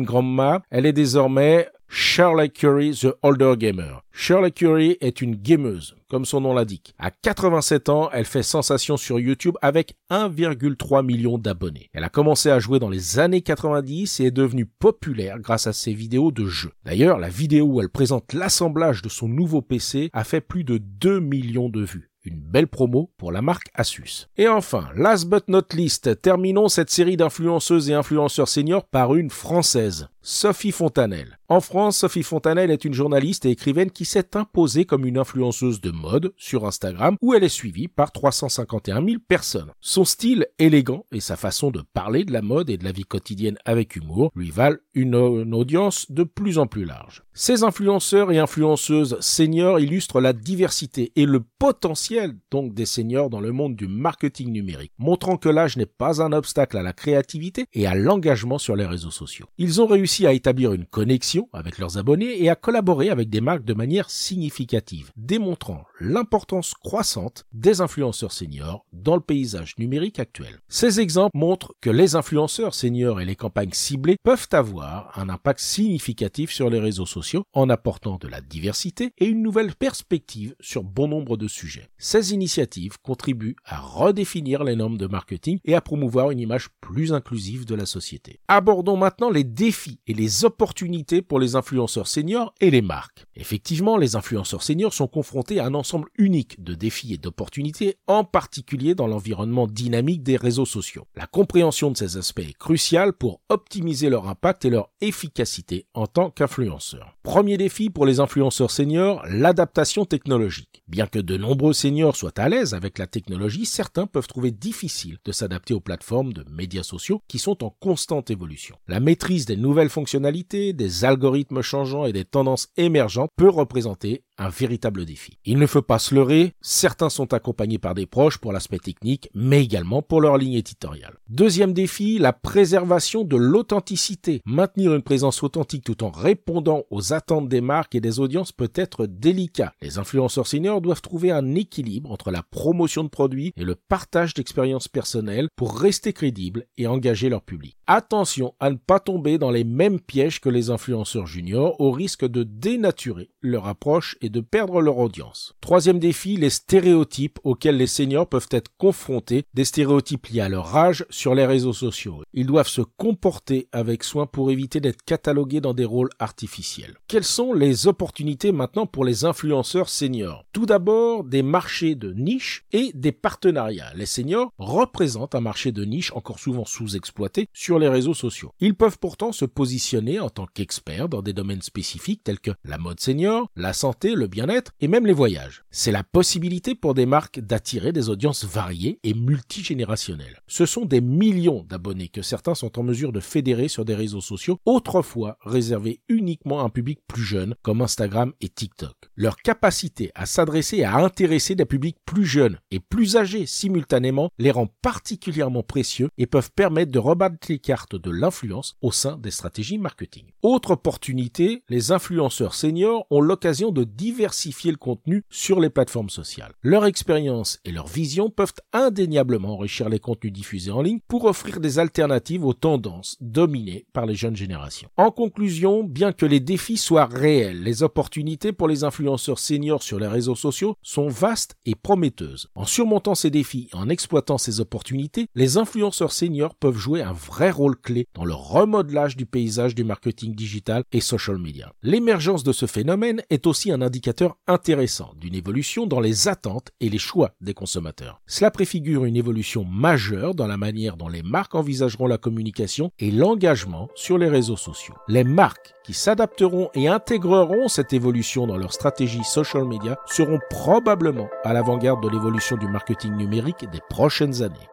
Grandma, 0.03 0.61
elle 0.69 0.85
est 0.85 0.93
désormais 0.93 1.67
Shirley 1.95 2.49
Curry, 2.49 2.95
The 2.95 3.13
Older 3.21 3.53
Gamer. 3.55 4.01
Shirley 4.11 4.49
Curry 4.49 4.97
est 4.99 5.21
une 5.21 5.35
gameuse, 5.35 5.95
comme 6.09 6.25
son 6.25 6.41
nom 6.41 6.53
l'indique. 6.53 6.95
À 6.97 7.11
87 7.11 7.89
ans, 7.89 8.09
elle 8.11 8.25
fait 8.25 8.41
sensation 8.41 8.97
sur 8.97 9.19
YouTube 9.19 9.55
avec 9.61 9.93
1,3 10.09 11.05
million 11.05 11.37
d'abonnés. 11.37 11.89
Elle 11.93 12.03
a 12.03 12.09
commencé 12.09 12.49
à 12.49 12.59
jouer 12.59 12.79
dans 12.79 12.89
les 12.89 13.19
années 13.19 13.41
90 13.41 14.19
et 14.19 14.25
est 14.25 14.31
devenue 14.31 14.65
populaire 14.65 15.39
grâce 15.39 15.67
à 15.67 15.73
ses 15.73 15.93
vidéos 15.93 16.31
de 16.31 16.47
jeux. 16.47 16.73
D'ailleurs, 16.83 17.19
la 17.19 17.29
vidéo 17.29 17.65
où 17.65 17.81
elle 17.81 17.89
présente 17.89 18.33
l'assemblage 18.33 19.03
de 19.03 19.09
son 19.09 19.27
nouveau 19.27 19.61
PC 19.61 20.09
a 20.13 20.23
fait 20.23 20.41
plus 20.41 20.63
de 20.63 20.79
2 20.79 21.19
millions 21.19 21.69
de 21.69 21.83
vues. 21.83 22.12
Une 22.25 22.39
belle 22.39 22.67
promo 22.67 23.11
pour 23.17 23.33
la 23.33 23.41
marque 23.41 23.69
Asus. 23.73 24.29
Et 24.37 24.47
enfin, 24.47 24.89
last 24.95 25.27
but 25.27 25.47
not 25.49 25.73
least, 25.73 26.21
terminons 26.21 26.69
cette 26.69 26.89
série 26.89 27.17
d'influenceuses 27.17 27.89
et 27.89 27.93
influenceurs 27.93 28.47
seniors 28.47 28.85
par 28.85 29.15
une 29.15 29.29
française. 29.29 30.07
Sophie 30.25 30.71
Fontanelle. 30.71 31.37
En 31.49 31.59
France, 31.59 31.97
Sophie 31.97 32.23
Fontanelle 32.23 32.71
est 32.71 32.85
une 32.85 32.93
journaliste 32.93 33.45
et 33.45 33.51
écrivaine 33.51 33.91
qui 33.91 34.05
s'est 34.05 34.37
imposée 34.37 34.85
comme 34.85 35.05
une 35.05 35.17
influenceuse 35.17 35.81
de 35.81 35.91
mode 35.91 36.33
sur 36.37 36.65
Instagram 36.65 37.17
où 37.21 37.33
elle 37.33 37.43
est 37.43 37.49
suivie 37.49 37.89
par 37.89 38.13
351 38.13 39.05
000 39.05 39.17
personnes. 39.27 39.71
Son 39.81 40.05
style 40.05 40.47
élégant 40.59 41.05
et 41.11 41.19
sa 41.19 41.35
façon 41.35 41.71
de 41.71 41.83
parler 41.93 42.23
de 42.23 42.31
la 42.31 42.41
mode 42.41 42.69
et 42.69 42.77
de 42.77 42.85
la 42.85 42.93
vie 42.93 43.03
quotidienne 43.03 43.57
avec 43.65 43.97
humour 43.97 44.31
lui 44.33 44.49
valent 44.49 44.77
une, 44.93 45.15
une 45.15 45.53
audience 45.53 46.09
de 46.09 46.23
plus 46.23 46.57
en 46.57 46.67
plus 46.67 46.85
large. 46.85 47.23
Ces 47.33 47.63
influenceurs 47.63 48.31
et 48.31 48.39
influenceuses 48.39 49.17
seniors 49.19 49.81
illustrent 49.81 50.21
la 50.21 50.31
diversité 50.31 51.11
et 51.17 51.25
le 51.25 51.43
potentiel 51.59 52.35
donc 52.49 52.73
des 52.73 52.85
seniors 52.85 53.29
dans 53.29 53.41
le 53.41 53.51
monde 53.51 53.75
du 53.75 53.87
marketing 53.87 54.51
numérique, 54.51 54.93
montrant 54.97 55.35
que 55.35 55.49
l'âge 55.49 55.75
n'est 55.75 55.85
pas 55.85 56.21
un 56.21 56.31
obstacle 56.31 56.77
à 56.77 56.83
la 56.83 56.93
créativité 56.93 57.65
et 57.73 57.87
à 57.87 57.95
l'engagement 57.95 58.57
sur 58.57 58.77
les 58.77 58.85
réseaux 58.85 59.11
sociaux. 59.11 59.47
Ils 59.57 59.81
ont 59.81 59.87
réussi 59.87 60.12
à 60.21 60.33
établir 60.33 60.73
une 60.73 60.85
connexion 60.85 61.49
avec 61.53 61.79
leurs 61.79 61.97
abonnés 61.97 62.41
et 62.41 62.49
à 62.49 62.55
collaborer 62.55 63.09
avec 63.09 63.29
des 63.29 63.41
marques 63.41 63.65
de 63.65 63.73
manière 63.73 64.09
significative, 64.09 65.11
démontrant 65.17 65.85
l'importance 65.99 66.73
croissante 66.73 67.45
des 67.51 67.81
influenceurs 67.81 68.31
seniors 68.31 68.85
dans 68.93 69.15
le 69.15 69.21
paysage 69.21 69.73
numérique 69.77 70.19
actuel. 70.19 70.59
Ces 70.67 70.99
exemples 70.99 71.35
montrent 71.35 71.73
que 71.81 71.89
les 71.89 72.15
influenceurs 72.15 72.75
seniors 72.75 73.21
et 73.21 73.25
les 73.25 73.35
campagnes 73.35 73.73
ciblées 73.73 74.17
peuvent 74.23 74.47
avoir 74.51 75.17
un 75.17 75.29
impact 75.29 75.59
significatif 75.59 76.51
sur 76.51 76.69
les 76.69 76.79
réseaux 76.79 77.05
sociaux 77.05 77.43
en 77.53 77.69
apportant 77.69 78.17
de 78.17 78.27
la 78.27 78.41
diversité 78.41 79.13
et 79.17 79.25
une 79.25 79.41
nouvelle 79.41 79.73
perspective 79.73 80.55
sur 80.59 80.83
bon 80.83 81.07
nombre 81.07 81.37
de 81.37 81.47
sujets. 81.47 81.89
Ces 81.97 82.33
initiatives 82.33 82.97
contribuent 83.01 83.55
à 83.65 83.79
redéfinir 83.79 84.63
les 84.63 84.75
normes 84.75 84.97
de 84.97 85.07
marketing 85.07 85.59
et 85.65 85.75
à 85.75 85.81
promouvoir 85.81 86.31
une 86.31 86.39
image 86.39 86.69
plus 86.81 87.13
inclusive 87.13 87.65
de 87.65 87.75
la 87.75 87.85
société. 87.85 88.39
Abordons 88.47 88.97
maintenant 88.97 89.29
les 89.29 89.43
défis 89.43 89.99
et 90.07 90.13
les 90.13 90.45
opportunités 90.45 91.21
pour 91.21 91.39
les 91.39 91.55
influenceurs 91.55 92.07
seniors 92.07 92.53
et 92.59 92.71
les 92.71 92.81
marques. 92.81 93.25
Effectivement, 93.35 93.97
les 93.97 94.15
influenceurs 94.15 94.63
seniors 94.63 94.93
sont 94.93 95.07
confrontés 95.07 95.59
à 95.59 95.65
un 95.65 95.73
ensemble 95.73 96.09
unique 96.17 96.63
de 96.63 96.73
défis 96.73 97.13
et 97.13 97.17
d'opportunités, 97.17 97.97
en 98.07 98.23
particulier 98.23 98.95
dans 98.95 99.07
l'environnement 99.07 99.67
dynamique 99.67 100.23
des 100.23 100.37
réseaux 100.37 100.65
sociaux. 100.65 101.07
La 101.15 101.27
compréhension 101.27 101.91
de 101.91 101.97
ces 101.97 102.17
aspects 102.17 102.39
est 102.39 102.57
cruciale 102.57 103.13
pour 103.13 103.41
optimiser 103.49 104.09
leur 104.09 104.27
impact 104.27 104.65
et 104.65 104.69
leur 104.69 104.89
efficacité 105.01 105.87
en 105.93 106.07
tant 106.07 106.29
qu'influenceurs. 106.29 107.15
Premier 107.23 107.57
défi 107.57 107.89
pour 107.89 108.05
les 108.05 108.19
influenceurs 108.19 108.71
seniors, 108.71 109.23
l'adaptation 109.29 110.05
technologique. 110.05 110.83
Bien 110.87 111.07
que 111.07 111.19
de 111.19 111.37
nombreux 111.37 111.73
seniors 111.73 112.15
soient 112.15 112.37
à 112.37 112.49
l'aise 112.49 112.73
avec 112.73 112.97
la 112.97 113.07
technologie, 113.07 113.65
certains 113.65 114.07
peuvent 114.07 114.27
trouver 114.27 114.51
difficile 114.51 115.17
de 115.23 115.31
s'adapter 115.31 115.73
aux 115.73 115.79
plateformes 115.79 116.33
de 116.33 116.45
médias 116.49 116.83
sociaux 116.83 117.21
qui 117.27 117.39
sont 117.39 117.63
en 117.63 117.69
constante 117.69 118.29
évolution. 118.29 118.75
La 118.87 118.99
maîtrise 118.99 119.45
des 119.45 119.55
nouvelles 119.55 119.89
fonctionnalités, 119.93 120.73
des 120.73 121.05
algorithmes 121.05 121.61
changeants 121.61 122.05
et 122.05 122.13
des 122.13 122.25
tendances 122.25 122.67
émergentes 122.75 123.29
peut 123.37 123.49
représenter 123.49 124.23
un 124.37 124.49
véritable 124.49 125.05
défi. 125.05 125.37
Il 125.45 125.57
ne 125.57 125.65
faut 125.65 125.81
pas 125.81 125.99
se 125.99 126.15
leurrer, 126.15 126.53
certains 126.61 127.09
sont 127.09 127.33
accompagnés 127.33 127.77
par 127.77 127.93
des 127.93 128.05
proches 128.05 128.37
pour 128.37 128.51
l'aspect 128.51 128.79
technique, 128.79 129.29
mais 129.33 129.63
également 129.63 130.01
pour 130.01 130.21
leur 130.21 130.37
ligne 130.37 130.53
éditoriale. 130.53 131.17
Deuxième 131.29 131.73
défi, 131.73 132.17
la 132.17 132.33
préservation 132.33 133.23
de 133.23 133.37
l'authenticité. 133.37 134.41
Maintenir 134.45 134.93
une 134.93 135.01
présence 135.01 135.43
authentique 135.43 135.83
tout 135.83 136.03
en 136.03 136.11
répondant 136.11 136.83
aux 136.89 137.13
attentes 137.13 137.49
des 137.49 137.61
marques 137.61 137.95
et 137.95 138.01
des 138.01 138.19
audiences 138.19 138.51
peut 138.51 138.71
être 138.75 139.05
délicat. 139.05 139.73
Les 139.81 139.97
influenceurs 139.97 140.47
seniors 140.47 140.81
doivent 140.81 141.01
trouver 141.01 141.31
un 141.31 141.55
équilibre 141.55 142.11
entre 142.11 142.31
la 142.31 142.43
promotion 142.43 143.03
de 143.03 143.09
produits 143.09 143.53
et 143.57 143.63
le 143.63 143.75
partage 143.75 144.33
d'expériences 144.33 144.87
personnelles 144.87 145.49
pour 145.55 145.77
rester 145.77 146.13
crédibles 146.13 146.65
et 146.77 146.87
engager 146.87 147.29
leur 147.29 147.41
public. 147.41 147.77
Attention 147.87 148.53
à 148.59 148.69
ne 148.69 148.77
pas 148.77 148.99
tomber 148.99 149.37
dans 149.37 149.51
les 149.51 149.63
mêmes 149.63 149.99
pièges 149.99 150.39
que 150.39 150.49
les 150.49 150.69
influenceurs 150.69 151.27
juniors 151.27 151.79
au 151.79 151.91
risque 151.91 152.25
de 152.25 152.43
dénaturer 152.43 153.29
leur 153.41 153.67
approche 153.67 154.17
et 154.23 154.29
de 154.29 154.39
perdre 154.39 154.81
leur 154.81 154.97
audience. 154.97 155.53
Troisième 155.61 155.99
défi, 155.99 156.37
les 156.37 156.49
stéréotypes 156.49 157.39
auxquels 157.43 157.77
les 157.77 157.87
seniors 157.87 158.27
peuvent 158.27 158.47
être 158.51 158.71
confrontés, 158.77 159.43
des 159.53 159.65
stéréotypes 159.65 160.27
liés 160.27 160.41
à 160.41 160.49
leur 160.49 160.75
âge 160.75 161.05
sur 161.09 161.35
les 161.35 161.45
réseaux 161.45 161.73
sociaux. 161.73 162.23
Ils 162.33 162.47
doivent 162.47 162.67
se 162.67 162.81
comporter 162.81 163.67
avec 163.71 164.03
soin 164.03 164.25
pour 164.25 164.51
éviter 164.51 164.79
d'être 164.79 165.03
catalogués 165.03 165.61
dans 165.61 165.73
des 165.73 165.85
rôles 165.85 166.09
artificiels. 166.19 166.97
Quelles 167.07 167.23
sont 167.23 167.53
les 167.53 167.87
opportunités 167.87 168.51
maintenant 168.51 168.85
pour 168.85 169.05
les 169.05 169.25
influenceurs 169.25 169.89
seniors? 169.89 170.45
Tout 170.53 170.65
d'abord, 170.65 171.23
des 171.23 171.43
marchés 171.43 171.95
de 171.95 172.13
niche 172.13 172.65
et 172.71 172.91
des 172.93 173.11
partenariats. 173.11 173.93
Les 173.95 174.05
seniors 174.05 174.51
représentent 174.57 175.35
un 175.35 175.41
marché 175.41 175.71
de 175.71 175.83
niche 175.83 176.11
encore 176.13 176.39
souvent 176.39 176.65
sous-exploité 176.65 177.47
sur 177.53 177.79
les 177.79 177.89
réseaux 177.89 178.13
sociaux. 178.13 178.51
Ils 178.59 178.75
peuvent 178.75 178.99
pourtant 178.99 179.31
se 179.31 179.45
positionner 179.45 180.19
en 180.19 180.29
tant 180.29 180.45
qu'experts 180.45 181.09
dans 181.09 181.21
des 181.21 181.33
domaines 181.33 181.61
spécifiques 181.61 182.23
tels 182.23 182.39
que 182.39 182.51
la 182.63 182.77
mode 182.77 182.99
senior, 182.99 183.49
la 183.55 183.73
le 184.15 184.27
bien-être 184.27 184.71
et 184.79 184.87
même 184.87 185.05
les 185.05 185.13
voyages. 185.13 185.63
C'est 185.71 185.91
la 185.91 186.03
possibilité 186.03 186.75
pour 186.75 186.93
des 186.93 187.05
marques 187.05 187.39
d'attirer 187.39 187.91
des 187.91 188.09
audiences 188.09 188.45
variées 188.45 188.99
et 189.03 189.13
multigénérationnelles. 189.13 190.41
Ce 190.47 190.65
sont 190.65 190.85
des 190.85 191.01
millions 191.01 191.65
d'abonnés 191.67 192.09
que 192.09 192.21
certains 192.21 192.55
sont 192.55 192.79
en 192.79 192.83
mesure 192.83 193.11
de 193.11 193.19
fédérer 193.19 193.67
sur 193.67 193.85
des 193.85 193.95
réseaux 193.95 194.21
sociaux 194.21 194.59
autrefois 194.65 195.37
réservés 195.41 196.01
uniquement 196.09 196.61
à 196.61 196.63
un 196.63 196.69
public 196.69 196.99
plus 197.07 197.23
jeune 197.23 197.55
comme 197.61 197.81
Instagram 197.81 198.33
et 198.41 198.49
TikTok. 198.49 198.95
Leur 199.15 199.37
capacité 199.37 200.11
à 200.15 200.25
s'adresser 200.25 200.77
et 200.77 200.83
à 200.85 200.95
intéresser 200.95 201.55
des 201.55 201.65
publics 201.65 201.97
plus 202.05 202.25
jeunes 202.25 202.59
et 202.71 202.79
plus 202.79 203.17
âgés 203.17 203.45
simultanément 203.45 204.29
les 204.37 204.51
rend 204.51 204.67
particulièrement 204.81 205.63
précieux 205.63 206.09
et 206.17 206.27
peuvent 206.27 206.51
permettre 206.51 206.91
de 206.91 206.99
rebattre 206.99 207.47
les 207.49 207.59
cartes 207.59 207.95
de 207.95 208.11
l'influence 208.11 208.75
au 208.81 208.91
sein 208.91 209.17
des 209.17 209.31
stratégies 209.31 209.77
marketing. 209.77 210.25
Autre 210.41 210.71
opportunité, 210.71 211.63
les 211.69 211.91
influenceurs 211.91 212.53
seniors 212.53 213.05
ont 213.09 213.21
l'occasion 213.21 213.71
de 213.71 213.83
diversifier 214.03 214.71
le 214.71 214.77
contenu 214.77 215.23
sur 215.29 215.61
les 215.61 215.69
plateformes 215.69 216.09
sociales. 216.09 216.51
Leur 216.61 216.85
expérience 216.85 217.59
et 217.63 217.71
leur 217.71 217.87
vision 217.87 218.29
peuvent 218.29 218.53
indéniablement 218.73 219.53
enrichir 219.53 219.87
les 219.87 219.99
contenus 219.99 220.33
diffusés 220.33 220.71
en 220.71 220.81
ligne 220.81 220.99
pour 221.07 221.23
offrir 221.23 221.61
des 221.61 221.79
alternatives 221.79 222.43
aux 222.43 222.53
tendances 222.53 223.15
dominées 223.21 223.85
par 223.93 224.05
les 224.05 224.15
jeunes 224.15 224.35
générations. 224.35 224.89
En 224.97 225.09
conclusion, 225.09 225.85
bien 225.85 226.11
que 226.11 226.25
les 226.25 226.41
défis 226.41 226.75
soient 226.75 227.05
réels, 227.05 227.63
les 227.63 227.81
opportunités 227.81 228.51
pour 228.51 228.67
les 228.67 228.83
influenceurs 228.83 229.39
seniors 229.39 229.83
sur 229.83 229.99
les 229.99 230.07
réseaux 230.07 230.35
sociaux 230.35 230.75
sont 230.81 231.07
vastes 231.07 231.55
et 231.65 231.75
prometteuses. 231.75 232.49
En 232.55 232.65
surmontant 232.65 233.15
ces 233.15 233.29
défis 233.29 233.69
et 233.71 233.77
en 233.77 233.87
exploitant 233.87 234.37
ces 234.37 234.59
opportunités, 234.59 235.27
les 235.33 235.55
influenceurs 235.55 236.11
seniors 236.11 236.55
peuvent 236.55 236.77
jouer 236.77 237.01
un 237.01 237.13
vrai 237.13 237.51
rôle 237.51 237.79
clé 237.79 238.05
dans 238.15 238.25
le 238.25 238.33
remodelage 238.33 239.15
du 239.15 239.25
paysage 239.25 239.75
du 239.75 239.85
marketing 239.85 240.35
digital 240.35 240.83
et 240.91 240.99
social 240.99 241.37
media. 241.37 241.71
L'émergence 241.83 242.43
de 242.43 242.51
ce 242.51 242.65
phénomène 242.65 243.21
est 243.29 243.47
aussi 243.47 243.71
un 243.71 243.81
indicateur 243.93 244.37
intéressant 244.47 245.13
d'une 245.17 245.35
évolution 245.35 245.85
dans 245.85 245.99
les 245.99 246.27
attentes 246.27 246.71
et 246.79 246.89
les 246.89 246.97
choix 246.97 247.35
des 247.41 247.53
consommateurs. 247.53 248.19
Cela 248.25 248.49
préfigure 248.49 249.05
une 249.05 249.15
évolution 249.15 249.65
majeure 249.65 250.33
dans 250.33 250.47
la 250.47 250.57
manière 250.57 250.97
dont 250.97 251.09
les 251.09 251.21
marques 251.21 251.53
envisageront 251.53 252.07
la 252.07 252.17
communication 252.17 252.89
et 252.97 253.11
l'engagement 253.11 253.89
sur 253.93 254.17
les 254.17 254.29
réseaux 254.29 254.57
sociaux. 254.57 254.95
Les 255.07 255.23
marques 255.23 255.75
qui 255.85 255.93
s'adapteront 255.93 256.71
et 256.73 256.87
intégreront 256.87 257.67
cette 257.67 257.93
évolution 257.93 258.47
dans 258.47 258.57
leur 258.57 258.73
stratégie 258.73 259.23
social 259.23 259.65
media 259.65 259.99
seront 260.07 260.39
probablement 260.49 261.29
à 261.43 261.53
l'avant-garde 261.53 262.01
de 262.01 262.09
l'évolution 262.09 262.57
du 262.57 262.67
marketing 262.67 263.15
numérique 263.15 263.69
des 263.71 263.81
prochaines 263.91 264.41
années. 264.41 264.72